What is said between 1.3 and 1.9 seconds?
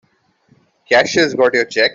got your check.